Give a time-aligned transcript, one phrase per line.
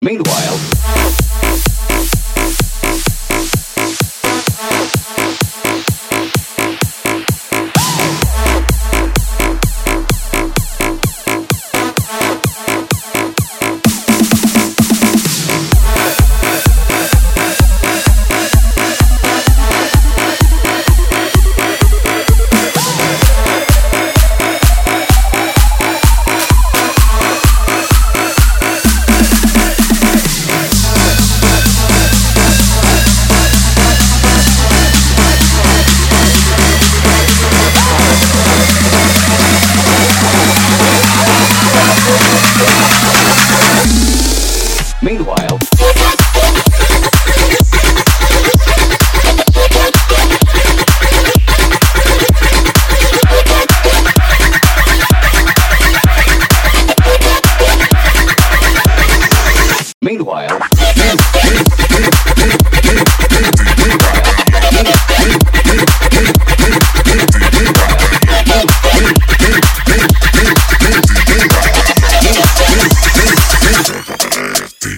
[0.00, 0.47] Meanwhile,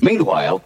[0.00, 0.60] Meanwhile,